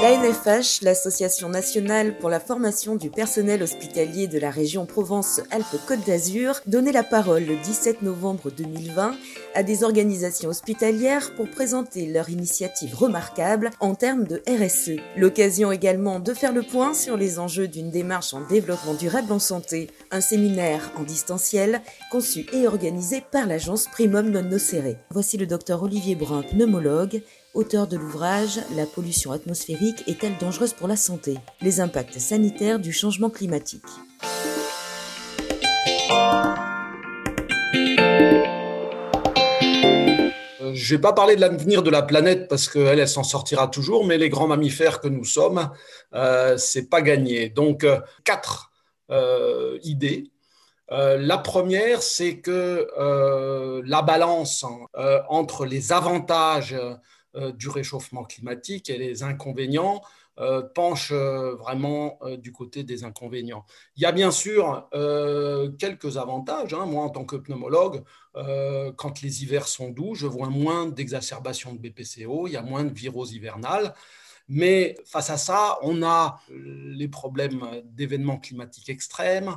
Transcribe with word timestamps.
La 0.00 0.16
NFH, 0.16 0.82
l'Association 0.82 1.48
nationale 1.48 2.16
pour 2.18 2.30
la 2.30 2.38
formation 2.38 2.94
du 2.94 3.10
personnel 3.10 3.64
hospitalier 3.64 4.28
de 4.28 4.38
la 4.38 4.48
région 4.48 4.86
Provence-Alpes-Côte 4.86 6.06
d'Azur, 6.06 6.60
donnait 6.66 6.92
la 6.92 7.02
parole 7.02 7.42
le 7.42 7.56
17 7.56 8.02
novembre 8.02 8.52
2020 8.56 9.16
à 9.56 9.62
des 9.64 9.82
organisations 9.82 10.50
hospitalières 10.50 11.34
pour 11.34 11.50
présenter 11.50 12.06
leur 12.06 12.30
initiative 12.30 12.94
remarquable 12.94 13.70
en 13.80 13.96
termes 13.96 14.22
de 14.22 14.40
RSE. 14.48 15.00
L'occasion 15.16 15.72
également 15.72 16.20
de 16.20 16.32
faire 16.32 16.52
le 16.52 16.62
point 16.62 16.94
sur 16.94 17.16
les 17.16 17.40
enjeux 17.40 17.66
d'une 17.66 17.90
démarche 17.90 18.32
en 18.34 18.42
développement 18.42 18.94
durable 18.94 19.32
en 19.32 19.40
santé. 19.40 19.90
Un 20.12 20.20
séminaire 20.20 20.92
en 20.96 21.02
distanciel 21.02 21.82
conçu 22.12 22.46
et 22.52 22.68
organisé 22.68 23.20
par 23.32 23.48
l'agence 23.48 23.88
Primum 23.88 24.30
Non 24.30 24.42
Nocere. 24.42 24.94
Voici 25.10 25.36
le 25.38 25.46
docteur 25.46 25.82
Olivier 25.82 26.14
Brun, 26.14 26.42
pneumologue, 26.42 27.20
auteur 27.54 27.86
de 27.86 27.96
l'ouvrage 27.96 28.60
La 28.76 28.86
pollution 28.86 29.32
atmosphérique 29.32 30.04
est-elle 30.06 30.36
dangereuse 30.38 30.72
pour 30.72 30.88
la 30.88 30.96
santé? 30.96 31.38
Les 31.60 31.80
impacts 31.80 32.18
sanitaires 32.18 32.78
du 32.78 32.92
changement 32.92 33.30
climatique. 33.30 33.82
Euh, 40.60 40.74
je 40.74 40.94
ne 40.94 40.98
vais 40.98 41.00
pas 41.00 41.12
parler 41.12 41.36
de 41.36 41.40
l'avenir 41.40 41.82
de 41.82 41.90
la 41.90 42.02
planète 42.02 42.48
parce 42.48 42.68
qu'elle, 42.68 42.98
elle, 42.98 43.08
s'en 43.08 43.24
sortira 43.24 43.68
toujours, 43.68 44.04
mais 44.04 44.18
les 44.18 44.28
grands 44.28 44.48
mammifères 44.48 45.00
que 45.00 45.08
nous 45.08 45.24
sommes, 45.24 45.70
euh, 46.14 46.56
c'est 46.56 46.88
pas 46.88 47.02
gagné. 47.02 47.48
Donc, 47.48 47.84
euh, 47.84 48.00
quatre 48.24 48.70
euh, 49.10 49.78
idées. 49.82 50.30
la 50.90 51.38
première, 51.38 52.02
c'est 52.02 52.38
que 52.40 52.88
la 53.84 54.02
balance 54.02 54.64
hein, 54.64 55.20
entre 55.28 55.66
les 55.66 55.92
avantages 55.92 56.74
du 57.52 57.68
réchauffement 57.68 58.24
climatique 58.24 58.90
et 58.90 58.98
les 58.98 59.22
inconvénients 59.22 60.02
euh, 60.40 60.62
penchent 60.62 61.10
euh, 61.10 61.56
vraiment 61.56 62.20
du 62.38 62.52
côté 62.52 62.84
des 62.84 63.02
inconvénients. 63.02 63.64
Il 63.96 64.02
y 64.02 64.06
a 64.06 64.12
bien 64.12 64.30
sûr 64.30 64.88
quelques 65.78 66.16
avantages. 66.16 66.74
Hein. 66.74 66.86
Moi, 66.86 67.02
en 67.02 67.10
tant 67.10 67.24
que 67.24 67.36
pneumologue, 67.36 68.02
quand 68.96 69.20
les 69.22 69.42
hivers 69.42 69.66
sont 69.66 69.90
doux, 69.90 70.14
je 70.14 70.26
vois 70.26 70.48
moins 70.48 70.86
d'exacerbation 70.86 71.74
de 71.74 71.78
BPCO, 71.78 72.46
il 72.46 72.52
y 72.52 72.56
a 72.56 72.62
moins 72.62 72.84
de 72.84 72.92
virose 72.92 73.32
hivernale. 73.32 73.94
Mais 74.48 74.96
face 75.04 75.30
à 75.30 75.36
ça, 75.36 75.78
on 75.82 76.02
a 76.02 76.40
les 76.50 77.08
problèmes 77.08 77.64
d'événements 77.84 78.38
climatiques 78.38 78.88
extrêmes, 78.88 79.48
euh, 79.48 79.54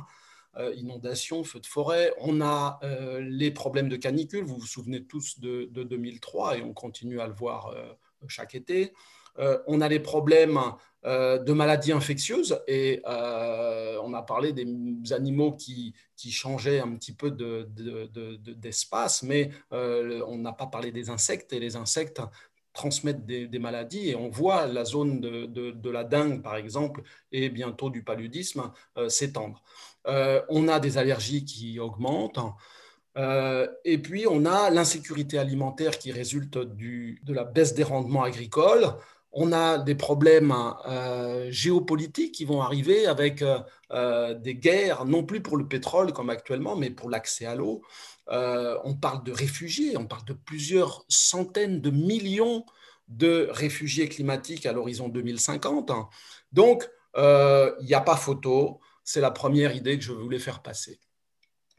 inondations, 0.76 1.44
feux 1.44 1.60
de 1.60 1.66
forêt. 1.66 2.12
On 2.18 2.40
a 2.40 2.78
euh, 2.82 3.20
les 3.20 3.50
problèmes 3.50 3.88
de 3.88 3.96
canicule. 3.96 4.44
Vous 4.44 4.58
vous 4.58 4.66
souvenez 4.66 5.04
tous 5.04 5.40
de, 5.40 5.66
2003 5.72 6.58
et 6.58 6.62
on 6.62 6.72
continue 6.72 7.20
à 7.20 7.26
le 7.26 7.32
voir 7.32 7.68
euh, 7.68 7.92
chaque 8.28 8.54
été. 8.54 8.92
on 9.66 9.80
a 9.80 9.88
les 9.88 9.98
problèmes 9.98 10.60
de 11.04 11.52
maladies 11.52 11.92
infectieuses 11.92 12.60
et 12.68 13.02
on 13.04 14.14
a 14.14 14.22
parlé 14.22 14.52
des 14.52 15.12
animaux 15.12 15.52
qui, 15.52 15.94
changeaient 16.30 16.78
un 16.78 16.94
petit 16.94 17.12
peu 17.12 17.32
d'espace, 17.32 19.24
mais 19.24 19.50
on 19.70 20.38
n'a 20.38 20.52
pas 20.52 20.66
parlé 20.66 20.92
des 20.92 21.10
insectes 21.10 21.52
et 21.52 21.58
les 21.58 21.74
insectes 21.74 22.20
transmettent 22.72 23.26
des, 23.26 23.58
maladies 23.58 24.10
et 24.10 24.16
on 24.16 24.28
voit 24.28 24.66
la 24.66 24.84
zone 24.84 25.20
de, 25.20 25.90
la 25.90 26.04
dengue, 26.04 26.42
par 26.42 26.56
exemple, 26.56 27.02
et 27.30 27.48
bientôt 27.50 27.90
du 27.90 28.02
paludisme 28.02 28.72
s'étendre. 29.08 29.62
Euh, 30.06 30.40
on 30.48 30.68
a 30.68 30.80
des 30.80 30.98
allergies 30.98 31.44
qui 31.44 31.78
augmentent. 31.78 32.40
Euh, 33.18 33.68
et 33.84 33.98
puis, 33.98 34.26
on 34.28 34.44
a 34.44 34.70
l'insécurité 34.70 35.38
alimentaire 35.38 35.98
qui 35.98 36.12
résulte 36.12 36.58
de 36.58 37.34
la 37.34 37.44
baisse 37.44 37.74
des 37.74 37.84
rendements 37.84 38.22
agricoles. 38.22 38.86
On 39.32 39.52
a 39.52 39.78
des 39.78 39.94
problèmes 39.94 40.54
euh, 40.86 41.50
géopolitiques 41.50 42.32
qui 42.32 42.44
vont 42.44 42.60
arriver 42.60 43.06
avec 43.06 43.42
des 43.92 44.54
guerres, 44.54 45.04
non 45.04 45.22
plus 45.22 45.42
pour 45.42 45.56
le 45.56 45.68
pétrole 45.68 46.12
comme 46.12 46.30
actuellement, 46.30 46.76
mais 46.76 46.90
pour 46.90 47.10
l'accès 47.10 47.44
à 47.44 47.54
l'eau. 47.54 47.82
On 48.28 48.94
parle 48.94 49.24
de 49.24 49.32
réfugiés, 49.32 49.96
on 49.96 50.06
parle 50.06 50.24
de 50.24 50.32
plusieurs 50.32 51.04
centaines 51.08 51.80
de 51.80 51.90
millions 51.90 52.64
de 53.08 53.48
réfugiés 53.50 54.08
climatiques 54.08 54.64
à 54.66 54.72
l'horizon 54.72 55.08
2050. 55.08 55.90
Donc, 56.52 56.88
il 57.16 57.84
n'y 57.84 57.94
a 57.94 58.00
pas 58.00 58.16
photo. 58.16 58.80
C'est 59.04 59.20
la 59.20 59.30
première 59.30 59.74
idée 59.74 59.98
que 59.98 60.04
je 60.04 60.12
voulais 60.12 60.38
faire 60.38 60.62
passer. 60.62 61.00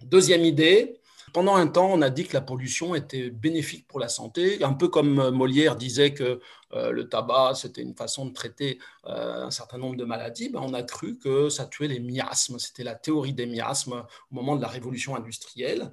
Deuxième 0.01 0.43
idée, 0.43 0.99
pendant 1.33 1.55
un 1.55 1.65
temps, 1.65 1.89
on 1.91 2.01
a 2.03 2.11
dit 2.11 2.25
que 2.25 2.33
la 2.33 2.41
pollution 2.41 2.93
était 2.93 3.31
bénéfique 3.31 3.87
pour 3.87 3.99
la 3.99 4.07
santé, 4.07 4.63
un 4.63 4.73
peu 4.73 4.87
comme 4.87 5.31
Molière 5.31 5.75
disait 5.75 6.13
que 6.13 6.39
euh, 6.73 6.91
le 6.91 7.09
tabac, 7.09 7.55
c'était 7.55 7.81
une 7.81 7.95
façon 7.95 8.27
de 8.27 8.33
traiter 8.33 8.77
euh, 9.07 9.45
un 9.45 9.51
certain 9.51 9.79
nombre 9.79 9.95
de 9.95 10.05
maladies. 10.05 10.49
Ben, 10.49 10.59
on 10.61 10.73
a 10.73 10.83
cru 10.83 11.17
que 11.17 11.49
ça 11.49 11.65
tuait 11.65 11.87
les 11.87 11.99
miasmes. 11.99 12.59
C'était 12.59 12.83
la 12.83 12.93
théorie 12.93 13.33
des 13.33 13.47
miasmes 13.47 14.05
au 14.31 14.35
moment 14.35 14.55
de 14.55 14.61
la 14.61 14.67
révolution 14.67 15.15
industrielle. 15.15 15.91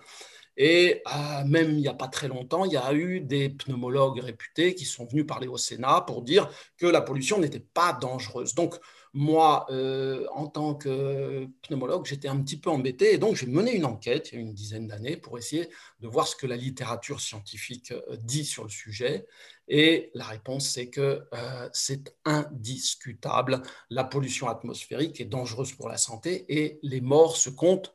Et 0.57 1.03
euh, 1.07 1.45
même 1.45 1.71
il 1.71 1.79
n'y 1.79 1.89
a 1.89 1.95
pas 1.95 2.09
très 2.09 2.29
longtemps, 2.29 2.65
il 2.65 2.73
y 2.73 2.77
a 2.77 2.93
eu 2.93 3.21
des 3.21 3.49
pneumologues 3.49 4.21
réputés 4.21 4.75
qui 4.75 4.85
sont 4.85 5.07
venus 5.07 5.27
parler 5.27 5.49
au 5.49 5.57
Sénat 5.57 6.03
pour 6.03 6.23
dire 6.23 6.51
que 6.77 6.87
la 6.87 7.01
pollution 7.01 7.39
n'était 7.39 7.61
pas 7.61 7.93
dangereuse. 7.93 8.55
Donc, 8.55 8.77
moi, 9.13 9.67
euh, 9.71 10.25
en 10.33 10.47
tant 10.47 10.75
que 10.75 11.49
pneumologue, 11.63 12.07
j'étais 12.07 12.29
un 12.29 12.41
petit 12.41 12.59
peu 12.59 12.71
embêté 12.71 13.15
et 13.15 13.19
donc 13.19 13.35
j'ai 13.35 13.47
mené 13.47 13.75
une 13.75 13.85
enquête 13.85 14.31
il 14.31 14.35
y 14.37 14.39
a 14.39 14.41
une 14.41 14.55
dizaine 14.55 14.87
d'années 14.87 15.17
pour 15.17 15.37
essayer 15.37 15.69
de 15.99 16.07
voir 16.07 16.29
ce 16.29 16.37
que 16.37 16.47
la 16.47 16.57
littérature 16.57 17.21
scientifique 17.21 17.91
euh, 17.91 18.17
dit 18.23 18.45
sur 18.45 18.63
le 18.63 18.71
sujet. 18.71 19.27
Et 19.67 20.11
la 20.15 20.25
réponse, 20.25 20.69
c'est 20.69 20.91
que 20.91 21.25
euh, 21.33 21.69
c'est 21.73 22.15
indiscutable. 22.25 23.63
La 23.89 24.05
pollution 24.05 24.49
atmosphérique 24.49 25.21
est 25.21 25.25
dangereuse 25.25 25.73
pour 25.73 25.89
la 25.89 25.97
santé 25.97 26.45
et 26.49 26.79
les 26.83 27.01
morts 27.01 27.37
se 27.37 27.51
comptent 27.51 27.93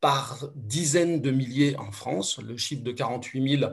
par 0.00 0.48
dizaines 0.54 1.20
de 1.20 1.30
milliers 1.30 1.76
en 1.76 1.92
France. 1.92 2.38
Le 2.38 2.56
chiffre 2.56 2.82
de 2.82 2.92
48 2.92 3.58
000 3.60 3.72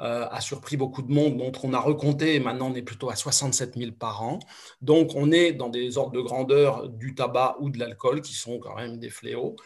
euh, 0.00 0.28
a 0.30 0.42
surpris 0.42 0.76
beaucoup 0.76 1.00
de 1.00 1.10
monde, 1.10 1.38
dont 1.38 1.52
on 1.62 1.72
a 1.72 1.80
recompté, 1.80 2.34
et 2.34 2.40
maintenant 2.40 2.70
on 2.70 2.74
est 2.74 2.82
plutôt 2.82 3.08
à 3.08 3.16
67 3.16 3.78
000 3.78 3.92
par 3.92 4.22
an. 4.22 4.40
Donc 4.82 5.12
on 5.14 5.32
est 5.32 5.52
dans 5.52 5.70
des 5.70 5.96
ordres 5.96 6.12
de 6.12 6.20
grandeur 6.20 6.90
du 6.90 7.14
tabac 7.14 7.56
ou 7.60 7.70
de 7.70 7.78
l'alcool, 7.78 8.20
qui 8.20 8.34
sont 8.34 8.58
quand 8.58 8.76
même 8.76 8.98
des 8.98 9.08
fléaux. 9.08 9.56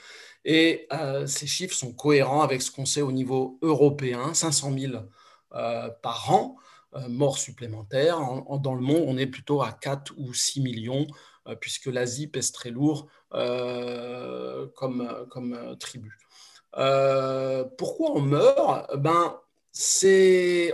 Et 0.45 0.87
euh, 0.93 1.27
ces 1.27 1.49
chiffres 1.49 1.75
sont 1.75 1.93
cohérents 1.93 2.43
avec 2.43 2.63
ce 2.63 2.71
qu'on 2.71 2.87
sait 2.87 3.03
au 3.03 3.11
niveau 3.11 3.59
européen, 3.61 4.33
500 4.33 4.73
000 4.79 4.93
euh, 5.55 5.89
par 6.01 6.33
an, 6.33 6.57
morts 7.09 7.39
supplémentaires. 7.39 8.19
dans 8.61 8.75
le 8.75 8.81
monde, 8.81 9.05
on 9.07 9.17
est 9.17 9.27
plutôt 9.27 9.63
à 9.63 9.73
4 9.73 10.15
ou 10.19 10.35
6 10.35 10.61
millions, 10.61 11.07
puisque 11.61 11.87
l'Asie 11.87 12.27
pèse 12.27 12.53
très 12.53 12.71
lourd 12.71 13.09
comme, 13.31 15.27
comme 15.31 15.77
tribu. 15.79 16.19
pourquoi 17.79 18.13
on 18.13 18.21
meurt? 18.21 18.97
Ben, 18.97 19.41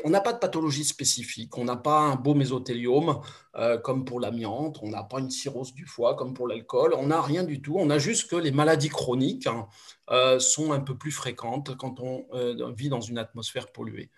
on 0.04 0.10
n'a 0.10 0.20
pas 0.20 0.32
de 0.32 0.38
pathologie 0.38 0.84
spécifique, 0.84 1.56
on 1.58 1.64
n'a 1.64 1.76
pas 1.76 2.00
un 2.00 2.16
beau 2.16 2.34
mésothéliome 2.34 3.20
euh, 3.56 3.78
comme 3.78 4.04
pour 4.04 4.20
l'amiante, 4.20 4.78
on 4.82 4.88
n'a 4.88 5.02
pas 5.02 5.20
une 5.20 5.30
cirrhose 5.30 5.74
du 5.74 5.86
foie 5.86 6.14
comme 6.16 6.34
pour 6.34 6.48
l'alcool, 6.48 6.94
on 6.94 7.08
n'a 7.08 7.20
rien 7.20 7.44
du 7.44 7.60
tout, 7.60 7.76
on 7.78 7.90
a 7.90 7.98
juste 7.98 8.30
que 8.30 8.36
les 8.36 8.52
maladies 8.52 8.88
chroniques 8.88 9.46
hein, 9.46 9.66
euh, 10.10 10.38
sont 10.38 10.72
un 10.72 10.80
peu 10.80 10.96
plus 10.96 11.12
fréquentes 11.12 11.76
quand 11.76 12.00
on 12.00 12.26
euh, 12.32 12.72
vit 12.76 12.88
dans 12.88 13.00
une 13.00 13.18
atmosphère 13.18 13.70
polluée. 13.70 14.10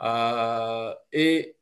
Et 0.00 1.56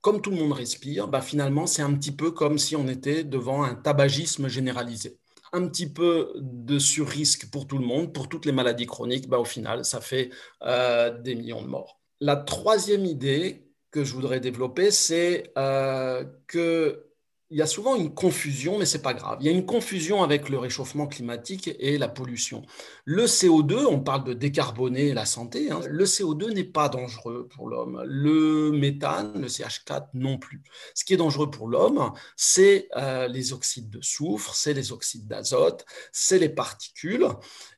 comme 0.00 0.22
tout 0.22 0.30
le 0.30 0.36
monde 0.36 0.52
respire, 0.52 1.08
bah, 1.08 1.20
finalement 1.20 1.66
c'est 1.66 1.82
un 1.82 1.94
petit 1.94 2.12
peu 2.12 2.30
comme 2.30 2.58
si 2.58 2.76
on 2.76 2.88
était 2.88 3.24
devant 3.24 3.62
un 3.62 3.74
tabagisme 3.74 4.48
généralisé 4.48 5.20
un 5.52 5.66
petit 5.68 5.88
peu 5.92 6.32
de 6.36 6.78
sur-risque 6.78 7.50
pour 7.50 7.66
tout 7.66 7.78
le 7.78 7.84
monde, 7.84 8.12
pour 8.12 8.28
toutes 8.28 8.46
les 8.46 8.52
maladies 8.52 8.86
chroniques, 8.86 9.28
bah, 9.28 9.38
au 9.38 9.44
final, 9.44 9.84
ça 9.84 10.00
fait 10.00 10.30
euh, 10.62 11.16
des 11.18 11.34
millions 11.34 11.62
de 11.62 11.66
morts. 11.68 12.00
La 12.20 12.36
troisième 12.36 13.04
idée 13.04 13.66
que 13.90 14.04
je 14.04 14.14
voudrais 14.14 14.40
développer, 14.40 14.90
c'est 14.90 15.52
euh, 15.58 16.24
que 16.46 17.09
il 17.50 17.58
y 17.58 17.62
a 17.62 17.66
souvent 17.66 17.96
une 17.96 18.14
confusion, 18.14 18.78
mais 18.78 18.86
c'est 18.86 19.02
pas 19.02 19.12
grave. 19.12 19.38
Il 19.40 19.46
y 19.46 19.48
a 19.48 19.52
une 19.52 19.66
confusion 19.66 20.22
avec 20.22 20.48
le 20.48 20.58
réchauffement 20.58 21.08
climatique 21.08 21.68
et 21.80 21.98
la 21.98 22.06
pollution. 22.06 22.62
Le 23.04 23.26
CO2, 23.26 23.86
on 23.86 23.98
parle 23.98 24.22
de 24.22 24.34
décarboner 24.34 25.12
la 25.14 25.26
santé, 25.26 25.68
hein. 25.72 25.80
le 25.88 26.04
CO2 26.04 26.52
n'est 26.52 26.62
pas 26.62 26.88
dangereux 26.88 27.48
pour 27.48 27.68
l'homme. 27.68 28.02
Le 28.06 28.70
méthane, 28.70 29.40
le 29.40 29.48
CH4 29.48 30.10
non 30.14 30.38
plus. 30.38 30.62
Ce 30.94 31.04
qui 31.04 31.14
est 31.14 31.16
dangereux 31.16 31.50
pour 31.50 31.66
l'homme, 31.66 32.12
c'est 32.36 32.88
euh, 32.96 33.26
les 33.26 33.52
oxydes 33.52 33.90
de 33.90 34.00
soufre, 34.00 34.54
c'est 34.54 34.74
les 34.74 34.92
oxydes 34.92 35.26
d'azote, 35.26 35.84
c'est 36.12 36.38
les 36.38 36.50
particules, 36.50 37.26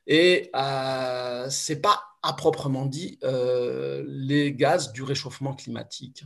et 0.05 0.51
euh, 0.55 1.49
c'est 1.49 1.81
pas 1.81 2.03
à 2.21 2.33
proprement 2.33 2.85
dit 2.85 3.17
euh, 3.23 4.03
les 4.07 4.53
gaz 4.53 4.93
du 4.93 5.01
réchauffement 5.01 5.55
climatique. 5.55 6.23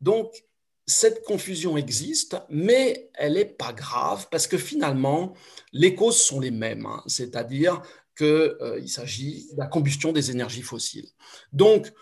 Donc, 0.00 0.44
cette 0.86 1.24
confusion 1.24 1.76
existe, 1.76 2.36
mais 2.48 3.10
elle 3.14 3.34
n'est 3.34 3.44
pas 3.44 3.72
grave 3.72 4.26
parce 4.30 4.46
que 4.46 4.58
finalement, 4.58 5.34
les 5.72 5.94
causes 5.94 6.20
sont 6.20 6.40
les 6.40 6.50
mêmes, 6.50 6.86
hein. 6.86 7.02
c'est-à-dire 7.06 7.82
qu'il 8.16 8.26
euh, 8.26 8.86
s'agit 8.86 9.48
de 9.52 9.58
la 9.58 9.66
combustion 9.66 10.12
des 10.12 10.30
énergies 10.30 10.62
fossiles. 10.62 11.08
Donc, 11.52 11.92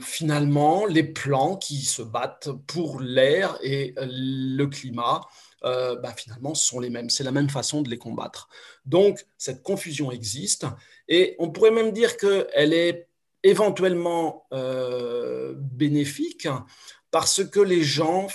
finalement 0.00 0.86
les 0.86 1.02
plans 1.02 1.56
qui 1.56 1.82
se 1.82 2.00
battent 2.00 2.48
pour 2.66 3.00
l'air 3.00 3.58
et 3.62 3.94
le 3.98 4.64
climat 4.64 5.20
euh, 5.64 5.96
bah, 5.96 6.12
finalement, 6.16 6.54
sont 6.54 6.78
les 6.78 6.90
mêmes. 6.90 7.08
C'est 7.08 7.24
la 7.24 7.32
même 7.32 7.48
façon 7.48 7.80
de 7.80 7.88
les 7.88 7.96
combattre. 7.96 8.48
Donc, 8.84 9.24
cette 9.38 9.62
confusion 9.62 10.12
existe 10.12 10.66
et 11.08 11.36
on 11.38 11.50
pourrait 11.50 11.70
même 11.70 11.92
dire 11.92 12.16
qu'elle 12.16 12.74
est 12.74 13.08
éventuellement 13.42 14.46
euh, 14.52 15.54
bénéfique 15.56 16.48
parce 17.14 17.44
que 17.44 17.60
les 17.60 17.84
gens, 17.84 18.26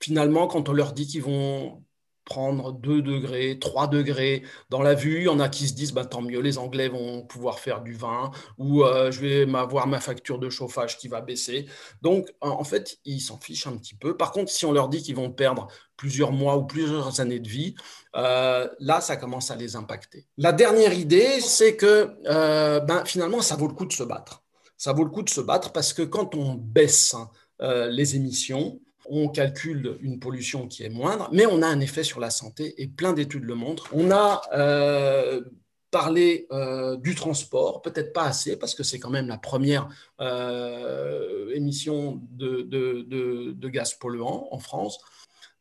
finalement, 0.00 0.46
quand 0.46 0.70
on 0.70 0.72
leur 0.72 0.94
dit 0.94 1.06
qu'ils 1.06 1.22
vont 1.22 1.84
prendre 2.24 2.72
2 2.72 3.02
degrés, 3.02 3.58
3 3.58 3.88
degrés 3.88 4.42
dans 4.70 4.80
la 4.80 4.94
vue. 4.94 5.18
Il 5.18 5.24
y 5.24 5.28
en 5.28 5.38
a 5.38 5.50
qui 5.50 5.68
se 5.68 5.74
disent 5.74 5.92
bah, 5.92 6.06
tant 6.06 6.22
mieux, 6.22 6.40
les 6.40 6.56
Anglais 6.56 6.88
vont 6.88 7.20
pouvoir 7.26 7.58
faire 7.58 7.82
du 7.82 7.92
vin 7.92 8.30
ou 8.56 8.84
euh, 8.84 9.10
je 9.10 9.20
vais 9.20 9.54
avoir 9.54 9.86
ma 9.86 10.00
facture 10.00 10.38
de 10.38 10.48
chauffage 10.48 10.96
qui 10.96 11.08
va 11.08 11.20
baisser. 11.20 11.66
Donc, 12.00 12.34
en 12.40 12.64
fait, 12.64 12.96
ils 13.04 13.20
s'en 13.20 13.38
fichent 13.38 13.66
un 13.66 13.76
petit 13.76 13.94
peu. 13.94 14.16
Par 14.16 14.32
contre, 14.32 14.50
si 14.50 14.64
on 14.64 14.72
leur 14.72 14.88
dit 14.88 15.02
qu'ils 15.02 15.16
vont 15.16 15.30
perdre 15.30 15.68
plusieurs 15.98 16.32
mois 16.32 16.56
ou 16.56 16.64
plusieurs 16.64 17.20
années 17.20 17.38
de 17.38 17.48
vie, 17.50 17.74
euh, 18.16 18.66
là, 18.80 19.02
ça 19.02 19.18
commence 19.18 19.50
à 19.50 19.56
les 19.56 19.76
impacter. 19.76 20.26
La 20.38 20.52
dernière 20.52 20.94
idée, 20.94 21.38
c'est 21.42 21.76
que 21.76 22.16
euh, 22.24 22.80
ben, 22.80 23.04
finalement, 23.04 23.42
ça 23.42 23.56
vaut 23.56 23.68
le 23.68 23.74
coup 23.74 23.84
de 23.84 23.92
se 23.92 24.04
battre. 24.04 24.40
Ça 24.78 24.94
vaut 24.94 25.04
le 25.04 25.10
coup 25.10 25.22
de 25.22 25.30
se 25.30 25.42
battre 25.42 25.72
parce 25.72 25.92
que 25.92 26.02
quand 26.02 26.34
on 26.34 26.54
baisse 26.54 27.14
les 27.60 28.16
émissions, 28.16 28.80
on 29.08 29.28
calcule 29.28 29.98
une 30.00 30.18
pollution 30.18 30.66
qui 30.66 30.82
est 30.82 30.88
moindre, 30.88 31.28
mais 31.32 31.46
on 31.46 31.62
a 31.62 31.66
un 31.66 31.80
effet 31.80 32.04
sur 32.04 32.20
la 32.20 32.30
santé 32.30 32.74
et 32.82 32.86
plein 32.86 33.12
d'études 33.12 33.44
le 33.44 33.54
montrent. 33.54 33.88
On 33.92 34.10
a 34.10 34.42
euh, 34.52 35.42
parlé 35.90 36.46
euh, 36.50 36.96
du 36.96 37.14
transport, 37.14 37.82
peut-être 37.82 38.12
pas 38.12 38.24
assez 38.24 38.56
parce 38.58 38.74
que 38.74 38.82
c'est 38.82 38.98
quand 38.98 39.10
même 39.10 39.28
la 39.28 39.38
première 39.38 39.88
euh, 40.20 41.50
émission 41.54 42.20
de, 42.30 43.68
gaz 43.68 43.94
polluants 43.94 44.48
en 44.50 44.58
France. 44.58 44.98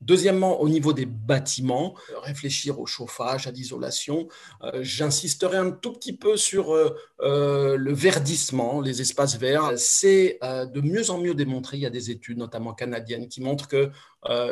Deuxièmement, 0.06 0.60
au 0.60 0.68
niveau 0.68 0.92
des 0.92 1.06
bâtiments, 1.06 1.96
euh, 2.12 2.20
réfléchir 2.20 2.80
au 2.80 2.86
chauffage, 2.86 3.48
à 3.48 3.52
l'isolation. 3.52 4.28
Euh, 4.62 4.80
j'insisterai 4.82 5.56
un 5.56 5.72
tout 5.72 5.94
petit 5.94 6.12
peu 6.12 6.36
sur 6.36 6.74
euh, 6.74 7.78
le 7.78 7.94
verdissement, 7.94 8.82
les 8.82 9.00
espaces 9.00 9.38
verts. 9.38 9.72
C'est 9.78 10.40
de 10.42 10.82
mieux 10.82 11.10
en 11.10 11.20
mieux 11.20 11.34
démontré. 11.34 11.78
Il 11.78 11.82
y 11.82 11.86
a 11.86 11.90
des 11.90 12.12
études, 12.12 12.38
notamment 12.38 12.74
canadiennes, 12.74 13.30
qui 13.30 13.42
montrent 13.42 13.68
que 13.68 13.90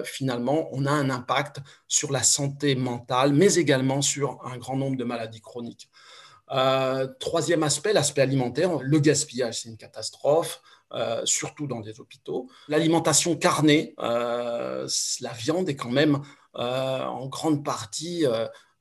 finalement, 0.03 0.69
on 0.71 0.85
a 0.85 0.91
un 0.91 1.09
impact 1.09 1.57
sur 1.87 2.11
la 2.11 2.23
santé 2.23 2.75
mentale, 2.75 3.33
mais 3.33 3.55
également 3.55 4.01
sur 4.01 4.39
un 4.45 4.57
grand 4.57 4.77
nombre 4.77 4.97
de 4.97 5.03
maladies 5.03 5.41
chroniques. 5.41 5.89
troisième 7.19 7.63
aspect, 7.63 7.93
l'aspect 7.93 8.21
alimentaire. 8.21 8.79
Le 8.81 8.99
gaspillage, 8.99 9.61
c'est 9.61 9.69
une 9.69 9.77
catastrophe. 9.77 10.61
Euh, 10.93 11.21
surtout 11.23 11.67
dans 11.67 11.79
des 11.79 12.01
hôpitaux. 12.01 12.49
L'alimentation 12.67 13.37
carnée, 13.37 13.95
euh, 13.99 14.85
la 15.21 15.31
viande 15.31 15.69
est 15.69 15.77
quand 15.77 15.91
même 15.91 16.21
euh, 16.55 17.05
en 17.05 17.27
grande 17.27 17.63
partie 17.63 18.25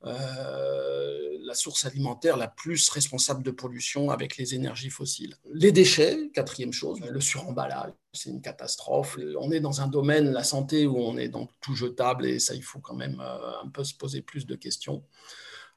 la 0.03 1.53
source 1.53 1.85
alimentaire 1.85 2.37
la 2.37 2.47
plus 2.47 2.89
responsable 2.89 3.43
de 3.43 3.51
pollution 3.51 4.09
avec 4.09 4.37
les 4.37 4.55
énergies 4.55 4.89
fossiles. 4.89 5.35
Les 5.53 5.71
déchets, 5.71 6.29
quatrième 6.33 6.73
chose, 6.73 6.99
le 7.01 7.21
suremballage, 7.21 7.91
c'est 8.11 8.29
une 8.29 8.41
catastrophe. 8.41 9.17
On 9.39 9.51
est 9.51 9.59
dans 9.59 9.81
un 9.81 9.87
domaine, 9.87 10.31
la 10.31 10.43
santé, 10.43 10.87
où 10.87 10.97
on 10.97 11.17
est 11.17 11.29
dans 11.29 11.47
tout 11.61 11.75
jetable 11.75 12.25
et 12.25 12.39
ça, 12.39 12.55
il 12.55 12.63
faut 12.63 12.79
quand 12.79 12.95
même 12.95 13.19
un 13.19 13.69
peu 13.69 13.83
se 13.83 13.93
poser 13.93 14.21
plus 14.21 14.45
de 14.45 14.55
questions. 14.55 15.03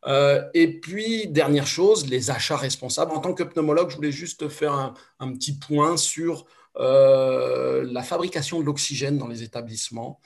Euh, 0.07 0.45
et 0.55 0.81
puis, 0.81 1.27
dernière 1.29 1.67
chose, 1.67 2.07
les 2.09 2.31
achats 2.31 2.57
responsables. 2.57 3.13
En 3.13 3.21
tant 3.21 3.35
que 3.35 3.43
pneumologue, 3.43 3.91
je 3.91 3.97
voulais 3.97 4.13
juste 4.13 4.49
faire 4.49 4.95
un, 5.19 5.33
petit 5.33 5.59
point 5.59 5.97
sur 5.97 6.47
euh, 6.77 7.87
la 7.91 8.03
fabrication 8.03 8.61
de 8.61 8.65
l'oxygène 8.65 9.19
dans 9.19 9.29
les 9.29 9.43
établissements. 9.43 10.21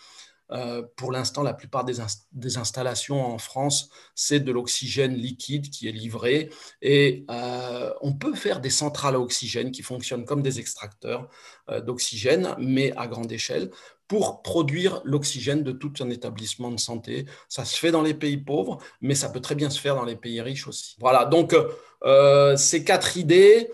Euh, 0.51 0.83
pour 0.97 1.13
l'instant, 1.13 1.43
la 1.43 1.55
plupart 1.55 1.85
des, 1.85 2.01
installations 2.57 3.25
en 3.25 3.39
France, 3.39 3.91
c'est 4.15 4.41
de 4.41 4.53
l'oxygène 4.53 5.15
liquide 5.15 5.71
qui 5.71 5.89
est 5.89 5.93
livré. 5.93 6.51
Et 6.83 7.25
on 8.01 8.15
peut 8.15 8.35
faire 8.35 8.61
des 8.61 8.71
centrales 8.71 9.15
à 9.15 9.21
oxygène 9.21 9.71
qui 9.71 9.83
fonctionnent 9.83 10.25
comme 10.25 10.43
des 10.43 10.59
extracteurs 10.61 11.29
d'oxygène, 11.85 12.55
mais 12.59 12.93
à 12.97 13.07
grande 13.07 13.31
échelle 13.31 13.71
pour 14.09 14.43
produire 14.43 15.03
l'oxygène 15.05 15.63
de 15.63 15.71
tout 15.71 15.93
un 16.01 16.09
établissement 16.09 16.71
de 16.71 16.81
santé. 16.81 17.27
Ça 17.49 17.65
se 17.67 17.79
fait 17.79 17.91
dans 17.91 18.03
les 18.03 18.15
pays 18.15 18.39
pauvres, 18.39 18.79
mais 19.03 19.15
ça 19.15 19.29
peut 19.29 19.41
très 19.41 19.55
bien 19.55 19.69
se 19.69 19.79
faire 19.79 19.95
dans 19.95 20.07
les 20.07 20.17
pays 20.17 20.41
riches 20.41 20.67
aussi. 20.67 20.97
Voilà, 20.99 21.27
donc 21.27 21.55
euh, 22.05 22.57
ces 22.57 22.85
quatre 22.85 23.19
idées, 23.19 23.71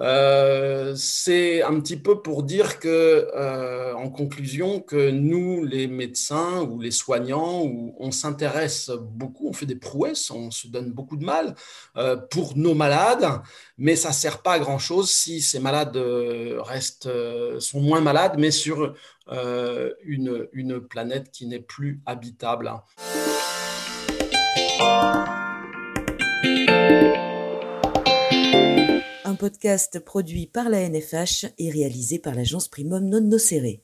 euh, 0.00 0.94
c'est 0.96 1.62
un 1.62 1.78
petit 1.80 1.96
peu 1.96 2.20
pour 2.20 2.42
dire 2.42 2.80
que, 2.80 3.28
euh, 3.34 3.94
en 3.94 4.10
conclusion, 4.10 4.80
que 4.80 5.10
nous, 5.10 5.64
les 5.64 5.86
médecins 5.86 6.62
ou 6.62 6.80
les 6.80 6.90
soignants, 6.90 7.62
on 7.98 8.10
s'intéresse 8.10 8.90
beaucoup, 8.90 9.48
on 9.48 9.52
fait 9.52 9.66
des 9.66 9.76
prouesses, 9.76 10.30
on 10.30 10.50
se 10.50 10.66
donne 10.66 10.90
beaucoup 10.90 11.16
de 11.16 11.24
mal 11.24 11.54
euh, 11.96 12.16
pour 12.16 12.56
nos 12.56 12.74
malades, 12.74 13.40
mais 13.78 13.94
ça 13.94 14.12
sert 14.12 14.42
pas 14.42 14.54
à 14.54 14.58
grand-chose 14.58 15.10
si 15.10 15.40
ces 15.40 15.60
malades 15.60 15.96
restent, 15.96 17.08
sont 17.60 17.80
moins 17.80 18.00
malades, 18.00 18.34
mais 18.38 18.50
sur 18.50 18.94
une, 19.30 20.48
une 20.52 20.80
planète 20.80 21.30
qui 21.30 21.46
n'est 21.46 21.60
plus 21.60 22.02
habitable 22.04 22.72
un 29.34 29.36
podcast 29.36 29.98
produit 29.98 30.46
par 30.46 30.68
la 30.68 30.88
NFH 30.88 31.46
et 31.58 31.68
réalisé 31.68 32.20
par 32.20 32.36
l'agence 32.36 32.68
Primum 32.68 33.04
Non 33.04 33.20
Nocere. 33.20 33.83